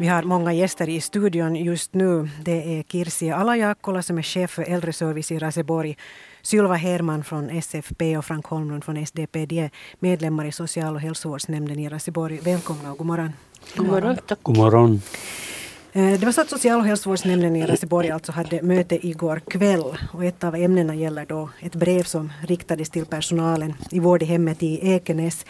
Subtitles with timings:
[0.00, 2.28] Vi har många gäster i studion just nu.
[2.44, 5.96] Det är Kirsi Alajaakkola som är chef för äldreservice i Raseborg.
[6.42, 9.46] Sylva Herman från SFP och Frank Holmlund från SDP.
[9.46, 12.40] De är medlemmar i social och hälsovårdsnämnden i Raseborg.
[12.42, 13.32] Välkomna och god morgon.
[13.76, 14.16] God morgon.
[14.26, 14.38] Tack.
[14.42, 15.02] God morgon.
[15.92, 19.98] Eh, det var så att social och hälsovårdsnämnden i Raseborg alltså hade möte igår kväll
[20.12, 24.26] och ett av ämnena gäller då ett brev som riktades till personalen i vård i
[24.26, 25.46] hemmet i Ekenäs.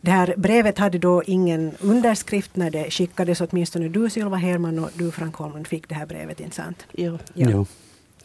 [0.00, 4.90] Det här brevet hade då ingen underskrift när det skickades, åtminstone du Sylva Herman och
[4.94, 6.86] du Frank Holmlund fick det här brevet, inte sant?
[6.92, 7.18] Jo.
[7.34, 7.48] Ja.
[7.50, 7.66] Jo.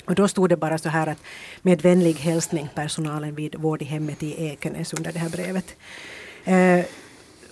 [0.06, 1.18] Och då stod det bara så här att
[1.62, 5.76] med vänlig hälsning personalen vid vård i hemmet i Ekenäs under det här brevet.
[6.46, 6.86] Eh,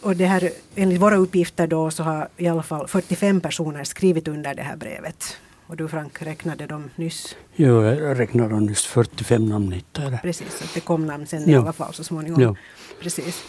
[0.02, 4.28] och det här, enligt våra uppgifter då så har i alla fall 45 personer skrivit
[4.28, 5.38] under det här brevet.
[5.68, 7.36] Och du Frank räknade dem nyss.
[7.56, 10.20] Jo, jag räknade dem nyss 45 namn hittade.
[10.24, 11.60] Precis, att det kom namn sen i Ja.
[11.62, 12.42] alla fall så småningom.
[12.42, 12.56] Ja.
[13.02, 13.44] Precis.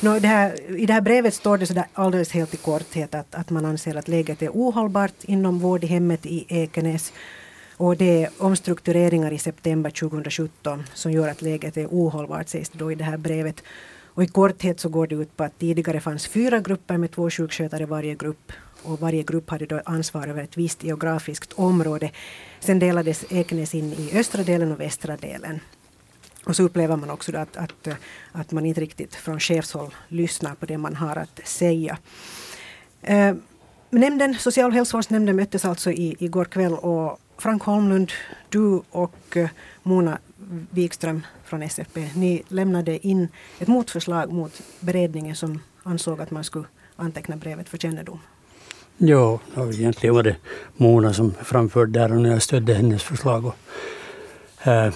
[0.00, 3.14] No, det här, I det här brevet står det så där alldeles helt i korthet
[3.14, 7.12] att, att man anser att läget är ohållbart inom vård i hemmet i Ekenäs.
[7.76, 12.78] Och det är omstruktureringar i september 2017 som gör att läget är ohållbart sägs det
[12.78, 13.62] då i det här brevet.
[14.14, 17.30] Och i korthet så går det ut på att tidigare fanns fyra grupper med två
[17.30, 18.52] sjukskötare i varje grupp.
[18.82, 22.10] Och varje grupp hade då ansvar över ett visst geografiskt område.
[22.60, 25.60] Sen delades Ekenäs in i östra delen och västra delen.
[26.46, 27.88] Och så upplever man också då att, att,
[28.32, 31.98] att man inte riktigt från chefshåll lyssnar på det man har att säga.
[33.02, 33.34] Eh,
[33.90, 38.12] nämnden, social och hälsovårdsnämnden möttes alltså i, igår kväll och Frank Holmlund,
[38.48, 39.48] du och eh,
[39.82, 40.18] Mona
[40.70, 46.66] Wikström från SFP, ni lämnade in ett motförslag mot beredningen som ansåg att man skulle
[46.96, 48.18] anteckna brevet för kännedom.
[48.96, 50.36] Ja, egentligen var det
[50.76, 53.44] Mona som framförde där och jag stödde hennes förslag.
[53.44, 53.56] Och,
[54.66, 54.92] eh,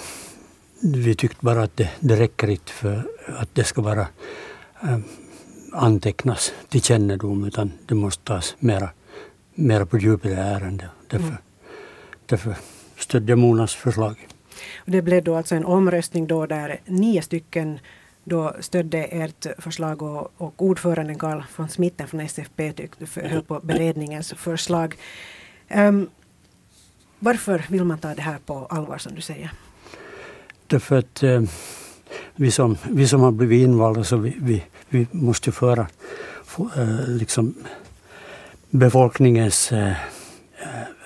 [0.81, 4.07] vi tyckte bara att det, det räcker inte för att det ska bara
[4.83, 4.99] eh,
[5.73, 8.91] antecknas till kännedom utan det måste tas mera,
[9.55, 10.89] mera på djupet i ärendet.
[11.09, 11.39] Därför, Mm.
[12.27, 12.57] därför
[12.97, 14.29] stödde jag Monas förslag.
[14.79, 17.79] Och det blev då alltså en omröstning då där nio stycken
[18.25, 23.43] då stödde ert förslag och, och ordföranden Carl von Smitten från SFP tyckte för, höll
[23.43, 24.95] på beredningens förslag.
[25.69, 26.09] Ehm,
[27.19, 29.51] varför vill man ta det här på allvar som du säger?
[30.71, 31.43] Därför att eh,
[32.35, 35.87] vi, som, vi som har blivit invalda så vi, vi, vi måste föra
[36.45, 37.55] få, eh, liksom
[38.71, 39.93] befolkningens eh,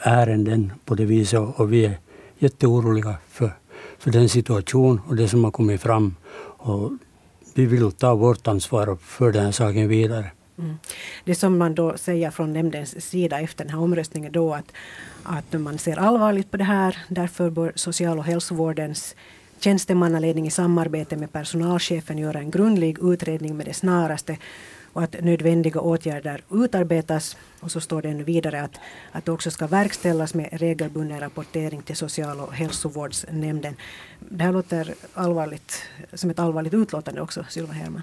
[0.02, 1.98] ärenden på det viset och, och vi är
[2.38, 3.50] jätteoroliga för,
[3.98, 6.16] för den situation och det som har kommit fram.
[6.58, 6.92] Och
[7.54, 10.30] vi vill ta vårt ansvar och föra den här saken vidare.
[10.58, 10.76] Mm.
[11.24, 14.72] Det som man då säger från nämndens sida efter den här omröstningen då att,
[15.22, 16.98] att man ser allvarligt på det här.
[17.08, 19.16] Därför bör social och hälsovårdens
[19.64, 24.36] tjänstemannaledning i samarbete med personalchefen göra en grundlig utredning med det snaraste
[24.92, 27.36] och att nödvändiga åtgärder utarbetas.
[27.60, 28.80] Och så står det ännu vidare att,
[29.12, 33.76] att det också ska verkställas med regelbunden rapportering till social och hälsovårdsnämnden.
[34.18, 35.82] Det här låter allvarligt,
[36.12, 38.02] som ett allvarligt utlåtande också, Sylva Herman.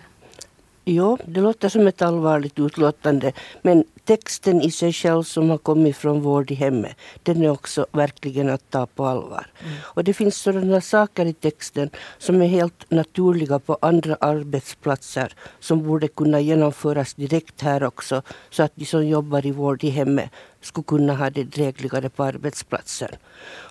[0.85, 3.33] Jo, det låter som ett allvarligt utlåtande.
[3.61, 7.85] Men texten i sig själv som har kommit från vård i hemmet, den är också
[7.91, 9.47] verkligen att ta på allvar.
[9.81, 15.83] Och det finns sådana saker i texten som är helt naturliga på andra arbetsplatser som
[15.83, 20.29] borde kunna genomföras direkt här också så att de som jobbar i vård i hemmet
[20.61, 23.09] skulle kunna ha det drägligare på arbetsplatsen.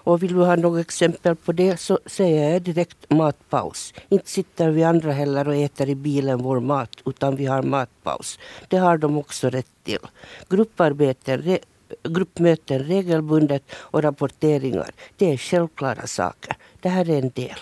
[0.04, 3.94] Och vill du ha något exempel på det så säger jag direkt matpaus.
[4.08, 8.38] Inte sitter vi andra heller och äter i bilen vår mat utan vi har matpaus.
[8.68, 10.06] Det har de också rätt till.
[10.48, 11.58] Grupparbeten, re,
[12.02, 14.90] gruppmöten regelbundet och rapporteringar.
[15.16, 16.56] Det är självklara saker.
[16.80, 17.58] Det här är en del.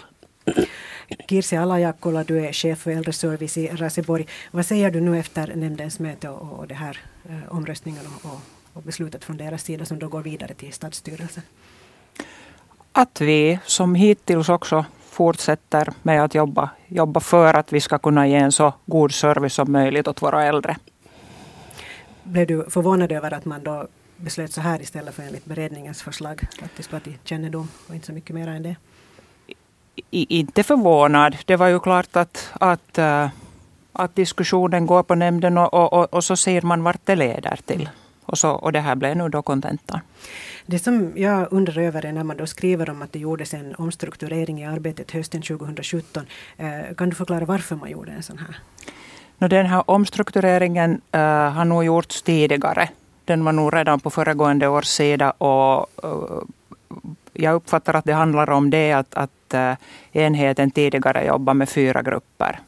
[1.28, 4.26] Kirsi Alajakkola, du är chef för äldreservice i Raseborg.
[4.50, 8.40] Vad säger du nu efter nämndens möte och, och det här eh, omröstningen och, och,
[8.78, 11.42] och beslutet från deras sida som då går vidare till stadsstyrelsen?
[12.98, 18.26] att vi som hittills också fortsätter med att jobba, jobba för att vi ska kunna
[18.26, 20.76] ge en så god service som möjligt åt våra äldre.
[22.22, 23.86] Blev du förvånad över att man då
[24.16, 26.40] beslöt så här istället för enligt beredningens förslag?
[26.62, 28.76] Att det ska vara till kännedom och inte så mycket mer än det?
[30.10, 31.36] I, inte förvånad.
[31.44, 33.28] Det var ju klart att, att, äh,
[33.92, 37.58] att diskussionen går på nämnden och, och, och, och så ser man vart det leder
[37.66, 37.88] till.
[38.28, 40.00] Och, så, och det här blev nu då kontentan.
[40.66, 43.74] Det som jag undrar över är när man då skriver om att det gjordes en
[43.74, 46.26] omstrukturering i arbetet hösten 2017.
[46.56, 48.56] Eh, kan du förklara varför man gjorde en sån här?
[49.38, 51.20] No, den här omstruktureringen äh,
[51.50, 52.88] har nog gjorts tidigare.
[53.24, 56.42] Den var nog redan på föregående års sida och äh,
[57.32, 59.74] jag uppfattar att det handlar om det att, att äh,
[60.12, 62.60] enheten tidigare jobbade med fyra grupper.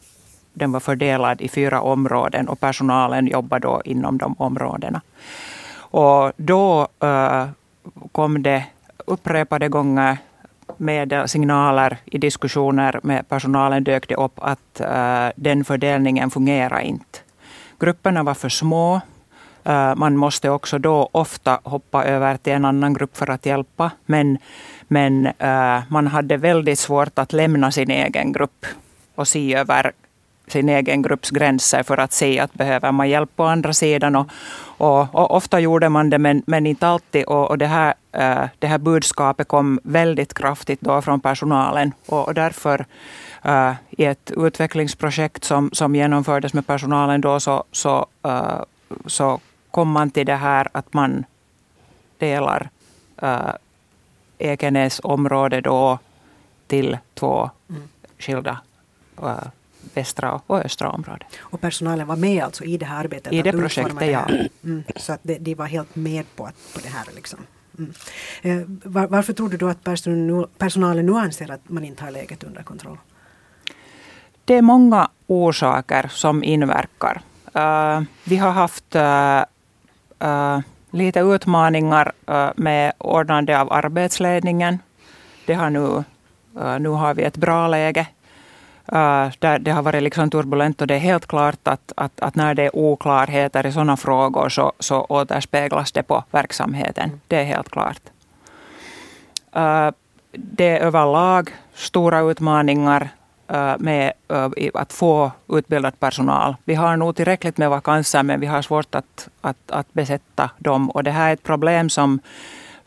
[0.52, 5.00] Den var fördelad i fyra områden och personalen jobbade då inom de områdena.
[5.74, 7.48] Och då uh,
[8.12, 8.64] kom det
[9.06, 10.18] upprepade gånger
[10.76, 17.18] med signaler i diskussioner med personalen dök det upp att uh, den fördelningen fungerar inte.
[17.78, 19.00] Grupperna var för små.
[19.68, 23.90] Uh, man måste också då ofta hoppa över till en annan grupp för att hjälpa.
[24.06, 24.38] Men,
[24.88, 28.66] men uh, man hade väldigt svårt att lämna sin egen grupp
[29.14, 29.92] och se över
[30.50, 34.16] sin egen grupps gränser för att se att behöver man hjälp på andra sidan.
[34.16, 34.28] Och,
[34.62, 37.24] och, och ofta gjorde man det, men, men inte alltid.
[37.24, 41.92] Och, och det, här, uh, det här budskapet kom väldigt kraftigt då från personalen.
[42.06, 42.86] Och, och därför
[43.46, 48.62] uh, i ett utvecklingsprojekt som, som genomfördes med personalen då så, så, uh,
[49.06, 51.24] så kom man till det här att man
[52.18, 52.70] delar
[53.22, 53.52] uh,
[54.38, 55.98] Ekenäs område då
[56.66, 57.82] till två mm.
[58.18, 58.60] skilda
[59.22, 59.48] uh,
[59.94, 61.26] västra och östra området.
[61.40, 63.32] Och personalen var med alltså i det här arbetet?
[63.32, 64.28] I det projektet, det ja.
[64.64, 67.06] Mm, så att de, de, var helt med på, att, på det här.
[67.14, 67.38] Liksom.
[67.78, 67.92] Mm.
[68.42, 69.84] Eh, var, varför tror du då att
[70.58, 72.98] personalen nu anser att man inte har läget under kontroll?
[74.44, 77.20] Det är många orsaker som inverkar.
[77.56, 79.42] Uh, vi har haft uh,
[80.28, 80.60] uh,
[80.90, 82.12] lite utmaningar
[82.56, 84.78] med ordnande av arbetsledningen.
[85.46, 86.04] Det har nu,
[86.78, 88.06] nu har vi ett bra läge
[88.92, 92.34] Uh, där det har varit liksom turbulent och det är helt klart att, att, att
[92.34, 97.04] när det är oklarheter i sådana frågor så, så återspeglas det på verksamheten.
[97.04, 97.20] Mm.
[97.28, 98.00] Det är helt klart.
[99.56, 99.90] Uh,
[100.32, 103.08] det är överlag stora utmaningar
[103.52, 104.12] uh, med
[104.74, 106.56] att få utbildad personal.
[106.64, 110.90] Vi har nog tillräckligt med vakanser men vi har svårt att, att, att besätta dem
[110.90, 112.20] och det här är ett problem som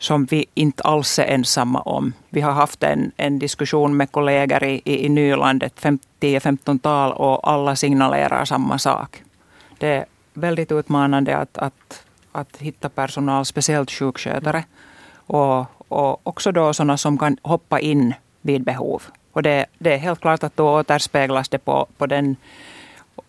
[0.04, 2.12] som vi inte alls är ensamma om.
[2.30, 5.84] Vi har haft en, en diskussion med kollegor i, i, i Nyland, ett
[6.20, 9.22] 10-15-tal, och alla signalerar samma sak.
[9.78, 10.04] Det är
[10.34, 14.64] väldigt utmanande att, att, att hitta personal, speciellt sjukskötare.
[15.26, 19.02] Och, och också då sådana som kan hoppa in vid behov.
[19.32, 22.36] Och det, det är helt klart att då återspeglas det på, på den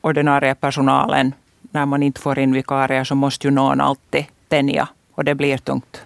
[0.02, 1.34] ordinarie personalen.
[1.62, 5.58] När man inte får in vikarier så måste ju någon alltid tänja och det blir
[5.58, 6.06] tungt.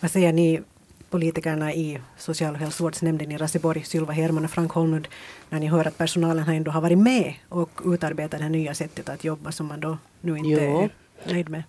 [0.00, 0.60] Vad säger ni
[1.10, 5.08] politikerna i social och hälsovårdsnämnden i Raseborg, Sylva Herman och Frank Holmlund,
[5.50, 9.08] när ni hör att personalen har ändå har varit med och utarbetat det nya sättet
[9.08, 10.80] att jobba som man då nu inte jo.
[10.80, 10.90] är
[11.32, 11.62] nöjd med?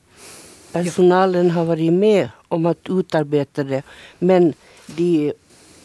[0.71, 3.83] Personalen har varit med om att utarbeta det,
[4.19, 4.53] men
[4.85, 5.33] de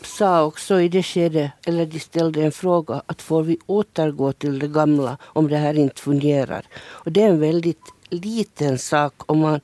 [0.03, 4.59] sa också i det skedet, eller de ställde en fråga, att får vi återgå till
[4.59, 6.67] det gamla om det här inte fungerar?
[6.83, 9.61] Och det är en väldigt liten sak om man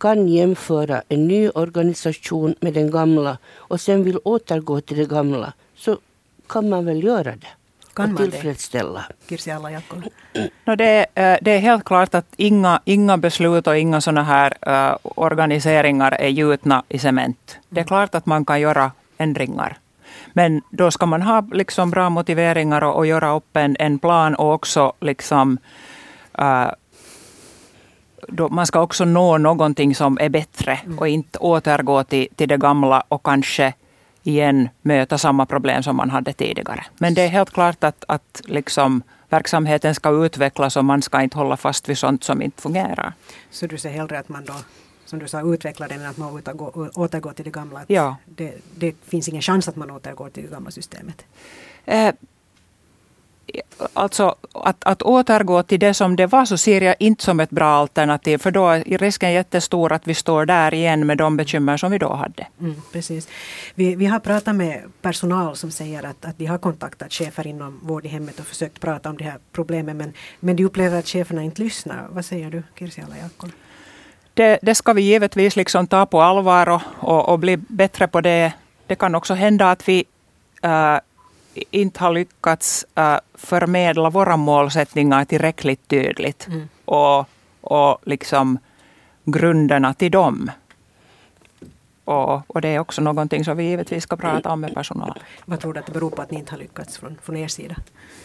[0.00, 5.52] kan jämföra en ny organisation med den gamla och sen vill återgå till det gamla
[5.76, 5.98] så
[6.48, 7.46] kan man väl göra det.
[7.94, 9.04] Kan man tillfredsställa.
[10.32, 10.50] det?
[10.64, 14.22] No, det, är, eh, det är helt klart att inga, inga beslut och inga sådana
[14.22, 17.58] här uh, organiseringar är gjutna i cement.
[17.68, 17.88] Det är mm.
[17.88, 19.78] klart att man kan göra ändringar.
[20.32, 24.34] Men då ska man ha liksom bra motiveringar och, och göra upp en, en plan
[24.34, 25.58] och också liksom,
[26.38, 26.70] uh,
[28.28, 30.98] då man ska också nå någonting som är bättre mm.
[30.98, 33.74] och inte återgå till, till det gamla och kanske
[34.22, 36.84] igen möta samma problem som man hade tidigare.
[36.98, 41.38] Men det är helt klart att, att liksom verksamheten ska utvecklas och man ska inte
[41.38, 43.12] hålla fast vid sånt som inte fungerar.
[43.50, 44.54] Så du ser hellre att man då
[45.08, 47.84] som du sa, utveckla den än att man återgår, återgår till det gamla?
[47.86, 48.16] ja.
[48.24, 51.24] Det, det, finns ingen chans att man återgår till det gamla systemet?
[51.84, 52.14] Eh,
[53.94, 57.50] alltså att, att återgå till det som det var så ser jag inte som ett
[57.50, 58.38] bra alternativ.
[58.38, 61.98] För då är risken jättestor att vi står där igen med de bekymmer som vi
[61.98, 62.46] då hade.
[62.60, 63.28] Mm, precis.
[63.74, 67.80] Vi, vi har pratat med personal som säger att, att de har kontaktat chefer inom
[67.82, 69.96] vård i hemmet och försökt prata om de här problemen.
[69.96, 72.06] Men, men de upplever att cheferna inte lyssnar.
[72.10, 73.52] Vad säger du, Kirsi Alajakkola?
[74.34, 78.20] Det, det, ska vi givetvis liksom ta på allvar och, och, och, bli bättre på
[78.20, 78.52] det.
[78.86, 80.04] Det kan också hända att vi
[80.62, 80.96] äh,
[81.54, 86.46] inte har lyckats uh, förmedla våra målsättningar tillräckligt tydligt.
[86.46, 86.68] Mm.
[86.84, 87.28] Och,
[87.60, 88.58] och liksom
[89.24, 90.50] grunderna till dem.
[92.04, 95.18] Och, och, det är också någonting som vi givetvis ska prata om med personal.
[95.44, 97.48] Vad tror du att det beror på att ni inte har lyckats från, från er
[97.48, 97.76] sida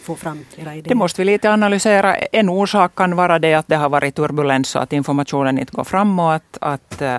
[0.02, 0.88] få fram era idéer?
[0.88, 2.16] Det måste vi lite analysera.
[2.16, 5.84] En orsak kan vara det att det har varit turbulens och att informationen inte går
[5.84, 7.18] fram och att, att uh,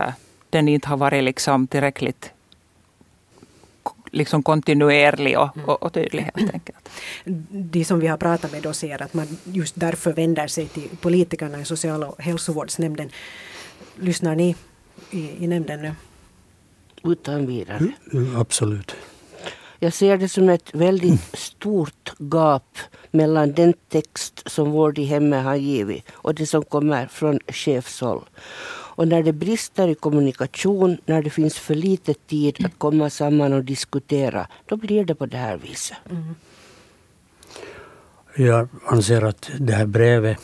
[0.50, 2.32] den inte har varit liksom tillräckligt
[4.16, 6.90] liksom kontinuerlig och, och, och tydlig helt enkelt.
[7.50, 10.90] De som vi har pratat med då säger att man just därför vänder sig till
[11.02, 13.10] politikerna i social och hälsovårdsnämnden.
[13.96, 14.56] Lyssnar ni
[15.12, 15.96] i, i nämnden nu?
[17.04, 17.78] Utan vidare.
[17.78, 18.96] Mm, mm, absolut.
[19.80, 22.78] Jag ser det som ett väldigt stort gap
[23.12, 28.22] mellan den text som Vård i hemmet har givit och det som kommer från chefshåll.
[28.98, 33.54] Och när det brister i kommunikation, när det finns för lite tid att komma samman
[33.54, 35.98] och diskutera, då blir det på det här viset.
[36.10, 36.36] Mm.
[38.36, 40.38] Jag anser att det här brevet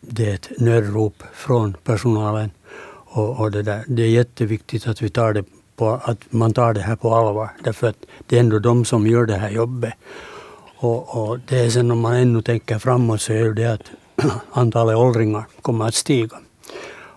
[0.00, 2.50] det är ett nödrop från personalen.
[3.06, 5.44] Och, och det, där, det är jätteviktigt att, vi tar det
[5.76, 7.50] på, att man tar det här på allvar.
[7.64, 9.94] Därför att det är ändå de som gör det här jobbet.
[10.76, 13.90] Och, och det är sen om man ännu tänker framåt så är det att
[14.52, 16.36] antalet åldringar kommer att stiga.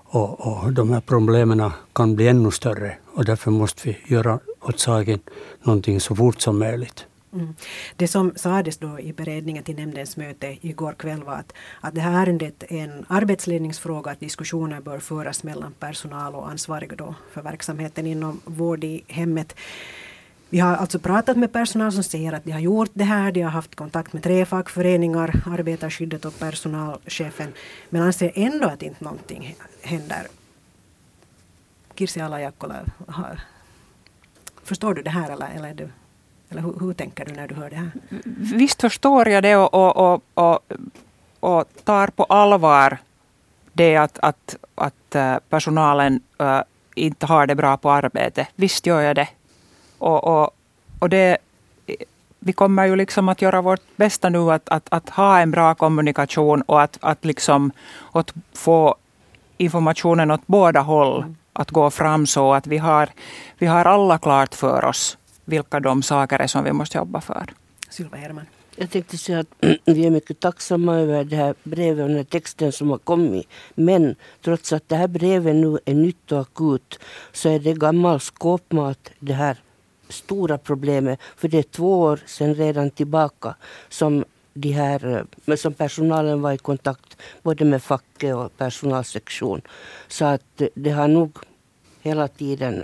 [0.10, 4.80] Och, och de här problemen kan bli ännu större och därför måste vi göra åt
[4.80, 5.20] saken
[5.64, 7.06] någonting så fort som möjligt.
[7.34, 7.56] Mm.
[7.96, 12.02] Det som sades då i beredningen till nämndens möte igår kväll var att, att det
[12.02, 17.42] här ärendet är en arbetsledningsfråga, att diskussioner bör föras mellan personal och ansvariga då för
[17.42, 19.56] verksamheten inom vård i hemmet.
[20.50, 23.32] Vi har alltså pratat med personal som säger att de har gjort det här.
[23.32, 27.54] De har haft kontakt med tre fackföreningar, arbetarskyddet och personalchefen.
[27.90, 30.28] Men anser ändå att inte någonting händer.
[31.96, 32.76] Kirsi Alajakkola,
[34.64, 35.90] förstår du det här eller, eller, du,
[36.50, 37.92] eller hur, hur, tänker du när du hör det här?
[38.56, 40.60] Visst förstår jag det och, och, och, och,
[41.40, 42.98] och tar på allvar
[43.74, 46.62] det att, att, att eh, personalen eh,
[46.96, 48.48] inte har det bra på arbetet.
[48.56, 49.28] Visst gör jag det.
[49.98, 50.50] Och, och,
[51.00, 51.38] och det,
[52.40, 55.76] vi kommer ju liksom att göra vårt bästa nu att, att, att ha en bra
[55.76, 57.72] kommunikation och att, att, liksom,
[58.12, 58.96] att få
[59.58, 61.36] informationen åt båda håll mm.
[61.54, 63.10] att gå fram så att vi har,
[63.58, 67.46] vi har alla klart för oss vilka de saker är som vi måste jobba för.
[67.90, 68.46] Sylva Herman.
[68.76, 69.48] Jag tänkte säga att
[69.86, 73.48] vi är mycket tacksamma över det här brevet och den här texten som har kommit.
[73.76, 77.00] Men trots att det här brevet nu är nytt och akut
[77.34, 79.58] så är det gammal skåpmat det här
[80.10, 81.20] stora problemet.
[81.36, 83.56] För det är två år sedan redan tillbaka
[83.90, 89.62] som, de här, eh, som personalen var i kontakt både med facket och personalsektion.
[90.08, 91.38] Så att eh, det har nog
[92.02, 92.84] hela tiden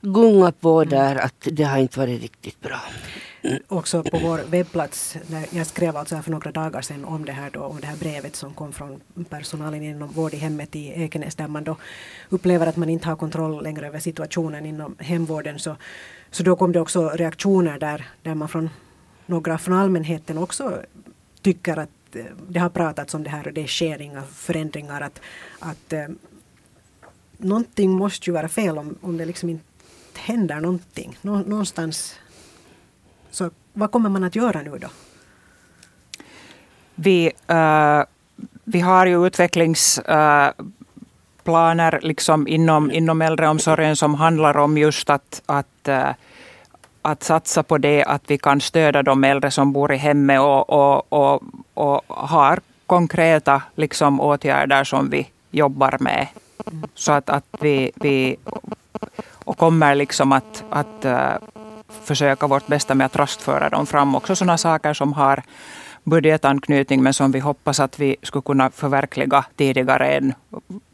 [0.00, 2.80] gungat på där att det har inte varit riktigt bra.
[3.68, 7.50] Också på vår webbplats, när jag skrev alltså för några dagar sedan om det här,
[7.50, 11.34] då, om det här brevet som kom från personalen inom vård i hemmet i Ekenäs
[11.34, 11.76] där man då
[12.28, 15.58] upplever att man inte har kontroll längre över situationen inom hemvården.
[15.58, 15.76] Så,
[16.30, 18.70] så då kom det också reaktioner där, där man från
[19.26, 20.82] några från allmänheten också
[21.42, 25.00] tycker att eh, det har pratats om det här och det sker inga förändringar.
[25.00, 25.20] Att,
[25.58, 26.06] att eh,
[27.38, 29.69] någonting måste ju vara fel om, om det liksom inte
[30.18, 31.18] händer någonting.
[31.22, 32.14] Nå, någonstans
[33.30, 34.88] så vad kommer man att göra nu då?
[36.94, 38.02] Vi, uh,
[38.64, 45.88] vi har ju utvecklingsplaner uh, liksom inom, inom äldreomsorgen som handlar om just att, att
[45.88, 46.10] uh,
[47.02, 50.70] att satsa på det att vi kan stödja de äldre som bor i hemmet och,
[50.70, 51.42] och, och,
[51.74, 56.26] och har konkreta liksom, åtgärder som vi jobbar med.
[56.94, 58.36] Så att, att vi, vi
[59.50, 61.06] och kommer liksom att, att
[62.02, 64.14] försöka vårt bästa med att rastföra dem fram.
[64.14, 65.42] Också sådana saker som har
[66.04, 70.34] budgetanknytning men som vi hoppas att vi skulle kunna förverkliga tidigare än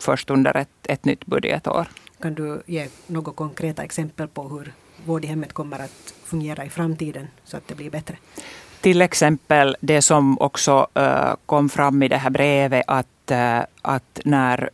[0.00, 1.86] först under ett, ett nytt budgetår.
[2.20, 4.72] Kan du ge några konkreta exempel på hur
[5.04, 8.16] vård i hemmet kommer att fungera i framtiden så att det blir bättre?
[8.80, 14.20] Till exempel det som också uh, kom fram i det här brevet att, uh, att
[14.24, 14.70] när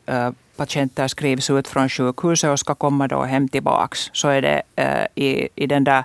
[0.56, 5.06] patienter skrivs ut från sjukhuset och ska komma då hem tillbaks så är det eh,
[5.14, 6.04] i, i den där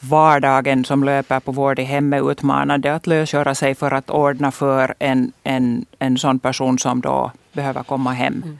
[0.00, 4.94] vardagen som löper på vård i hemmet utmanande att lösgöra sig för att ordna för
[4.98, 8.42] en, en, en sån person som då behöver komma hem.
[8.44, 8.58] Mm.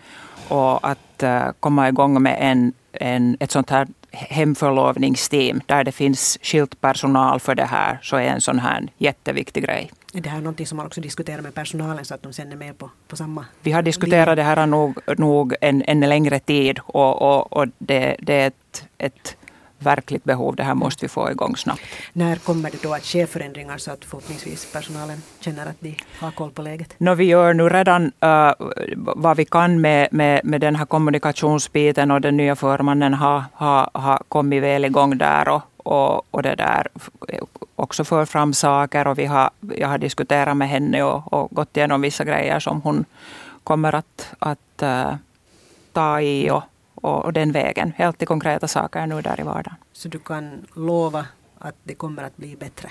[0.49, 6.38] Och att uh, komma igång med en, en, ett sånt här hemförlovningsteam där det finns
[6.42, 9.90] skilt personal för det här så är en sån här jätteviktig grej.
[10.14, 12.56] Är det här någonting som man också diskuterar med personalen så att de sen är
[12.56, 16.78] med på, på samma Vi har diskuterat det här nog, nog en, en längre tid
[16.83, 19.37] och, och, och det, det är ett, ett
[19.85, 20.57] verkligt behov.
[20.57, 21.83] Det här måste vi få igång snabbt.
[22.12, 26.31] När kommer det då att ske förändringar så att förhoppningsvis personalen känner att de har
[26.31, 26.95] koll på läget?
[26.99, 28.53] No, vi gör nu redan uh,
[28.97, 33.91] vad vi kan med, med, med den här kommunikationsbiten och den nya förmannen har, har,
[33.95, 36.88] har kommit väl igång där och, och, och det där
[37.76, 41.76] också för fram saker och vi har, jag har diskuterat med henne och, och gått
[41.76, 43.05] igenom vissa grejer som hon
[43.64, 45.14] kommer att, att uh,
[45.93, 46.62] ta i och,
[46.95, 47.93] och, och, den vägen.
[47.97, 49.75] Helt i konkreta saker nu där i vardagen.
[49.93, 51.27] Så du kan lova
[51.59, 52.89] att det kommer att bli bättre?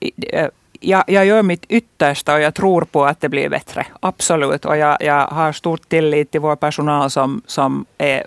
[0.00, 0.48] Eh,
[0.80, 3.86] jag, jag gör mitt yttersta och jag tror på att det blir bättre.
[4.00, 4.64] Absolut.
[4.64, 8.22] Och jag, jag har stor tillit till vår personal som, som är,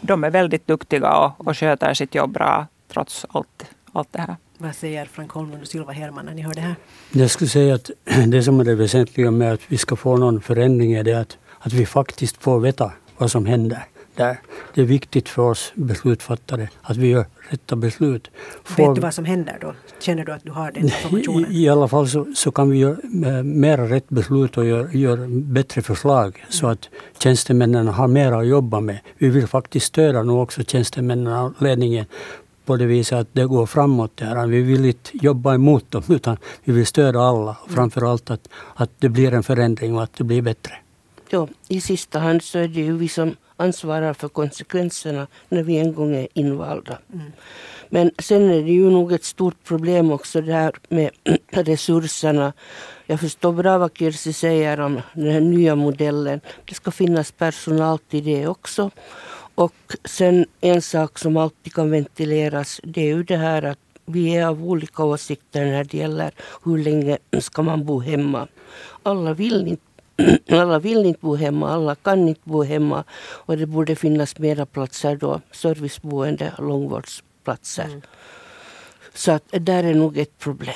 [0.00, 3.64] de är väldigt duktiga och, och sköter sitt jobb bra trots allt
[3.96, 4.36] allt det här.
[4.58, 6.74] Vad säger Frank Holmlund och Sylva Herman när ni hör det här?
[7.12, 7.90] Jag skulle säga att
[8.26, 11.38] det som är det väsentliga med att vi ska få någon förändring är det att,
[11.58, 14.36] att vi faktiskt får veta vad som händer där.
[14.74, 18.30] Det är viktigt för oss beslutsfattare att vi gör rätta beslut.
[18.64, 19.74] Får, Vet du vad som händer då?
[20.00, 21.52] Känner du att du har den informationen?
[21.52, 25.26] I, i alla fall så, så kan vi göra mera rätt beslut och göra gör
[25.28, 26.52] bättre förslag mm.
[26.52, 28.98] så att tjänstemännen har mera att jobba med.
[29.18, 32.04] Vi vill faktiskt stödja nu också tjänstemännen och ledningen
[32.64, 34.16] på det viset att det går framåt.
[34.16, 34.46] Där.
[34.46, 37.56] Vi vill inte jobba emot dem utan vi vill stödja alla.
[37.64, 37.74] Mm.
[37.74, 40.72] framför allt att, att det blir en förändring och att det blir bättre.
[41.30, 45.78] Ja, I sista hand så är det ju vi som ansvarar för konsekvenserna när vi
[45.78, 46.98] en gång är invalda.
[47.12, 47.32] Mm.
[47.88, 51.10] Men sen är det ju nog ett stort problem också det här med
[51.50, 52.52] resurserna.
[53.06, 56.40] Jag förstår bra vad Kirsi säger om den här nya modellen.
[56.64, 58.90] Det ska finnas personal till det också.
[59.54, 64.36] Och sen en sak som alltid kan ventileras det är ju det här att vi
[64.36, 66.30] är av olika åsikter när det gäller
[66.64, 68.48] hur länge ska man bo hemma.
[69.02, 69.85] Alla vill inte
[70.50, 73.04] alla vill inte bo hemma, alla kan inte bo hemma
[73.46, 77.84] och det borde finnas mera platser då, serviceboende långvårdsplatser.
[77.84, 78.02] Mm.
[79.14, 80.74] Så att där är nog ett problem.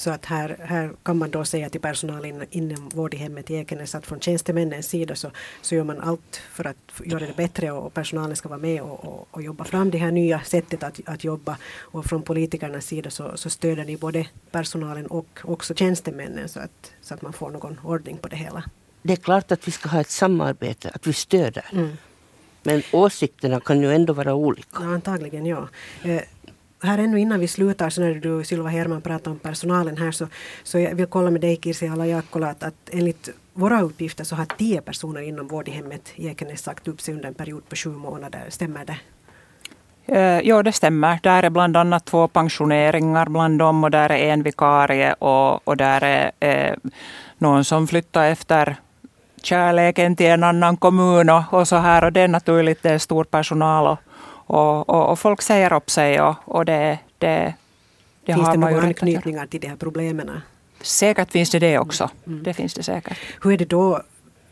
[0.00, 3.54] Så att här, här kan man då säga till personalen inom vård i hemmet i
[3.54, 5.30] Ekenäs att från tjänstemännens sida så,
[5.62, 9.04] så gör man allt för att göra det bättre och personalen ska vara med och,
[9.04, 11.56] och, och jobba fram det här nya sättet att, att jobba.
[11.78, 16.92] Och från politikernas sida så, så stöder ni både personalen och också tjänstemännen så att,
[17.02, 18.64] så att man får någon ordning på det hela.
[19.02, 21.64] Det är klart att vi ska ha ett samarbete, att vi stöder.
[21.72, 21.96] Mm.
[22.62, 24.82] Men åsikterna kan ju ändå vara olika.
[24.82, 25.68] Ja, antagligen ja.
[26.02, 26.22] Eh,
[26.82, 30.26] här ännu innan vi slutar, så när du Sylva Herman pratar om personalen här, så,
[30.62, 34.44] så jag vill kolla med dig Kirsi Alajakkola att, att enligt våra uppgifter så har
[34.44, 37.76] tio personer inom vård i hemmet i Ekenäs sagt upp sig under en period på
[37.76, 38.44] sju månader.
[38.48, 38.98] Stämmer det?
[40.06, 41.18] Eh, ja, det stämmer.
[41.22, 45.76] Där är bland annat två pensioneringar bland dem och där är en vikarie och, och
[45.76, 46.74] där är eh,
[47.38, 48.76] någon som flyttar efter
[49.42, 52.04] kärleken till en annan kommun och, och så här.
[52.04, 53.98] Och det är naturligt, det är stor personal och,
[54.50, 57.54] och, och, och folk säger upp sig och, och det, det,
[58.24, 60.40] det Finns det några anknytningar till de här problemen?
[60.82, 62.10] Säkert finns det det också.
[62.26, 62.42] Mm.
[62.42, 63.18] Det finns det säkert.
[63.42, 64.02] Hur är det då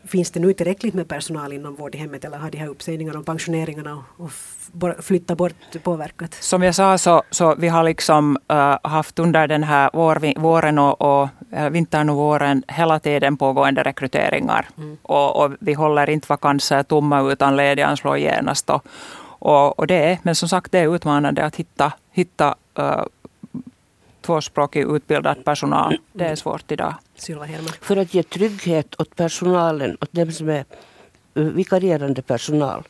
[0.07, 3.19] Finns det nu tillräckligt med personal inom vård i hemmet eller har de här uppsägningarna
[3.19, 4.31] och pensioneringarna och
[5.03, 6.33] flytta bort påverkat?
[6.33, 10.79] Som jag sa så, så vi har liksom uh, haft under den här vår, våren
[10.79, 14.67] och, och uh, vintern och våren hela tiden pågående rekryteringar.
[14.77, 14.97] Mm.
[15.01, 18.69] Och, och, vi håller inte vakanser tomma utan lediga anslår genast.
[18.69, 18.85] Och,
[19.39, 23.03] och, och, det är, men som sagt det är utmanande att hitta, hitta uh,
[24.21, 25.97] tvåspråkig utbildad personal.
[26.13, 26.93] Det är svårt idag.
[27.81, 30.65] För att ge trygghet åt personalen, åt dem som är
[31.33, 32.83] vikarierande personal,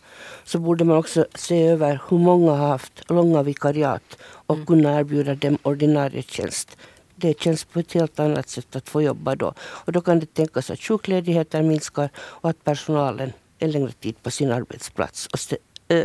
[0.43, 4.65] så borde man också se över hur många har haft långa vikariat och mm.
[4.65, 6.77] kunna erbjuda dem ordinarie tjänst.
[7.15, 9.53] Det känns på ett helt annat sätt att få jobba då.
[9.59, 14.31] Och då kan det tänkas att sjukledigheten minskar och att personalen en längre tid på
[14.31, 15.39] sin arbetsplats och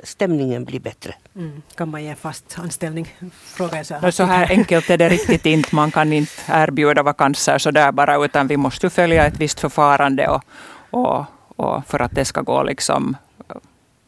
[0.05, 1.15] stämningen blir bättre.
[1.37, 1.63] Mm.
[1.75, 3.15] Kan man ge fast anställning?
[3.45, 4.11] Frågar jag så, här.
[4.11, 5.75] så här enkelt är det riktigt inte.
[5.75, 10.29] Man kan inte erbjuda vakanser så där bara, utan vi måste följa ett visst förfarande
[10.29, 10.43] och,
[10.91, 11.25] och,
[11.57, 13.17] och för att det ska gå liksom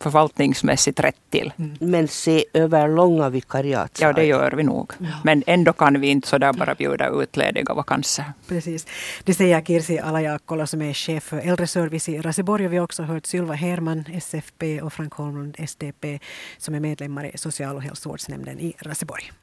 [0.00, 1.52] förvaltningsmässigt rätt till.
[1.58, 1.76] Mm.
[1.80, 3.98] Men se över långa vikariat.
[4.00, 4.92] Ja, det gör vi nog.
[4.98, 5.06] Ja.
[5.24, 8.24] Men ändå kan vi inte sådär bara bjuda ut lediga vakanser.
[8.48, 8.86] Precis.
[9.24, 12.68] Det säger Kirsi Alajakola som är chef för äldreservice i Raseborg.
[12.68, 16.18] Vi har också hört Sylva Herman, SFP och Frank Holmlund, SDP,
[16.58, 19.32] som är medlemmar i social och hälsovårdsnämnden i Raseborg.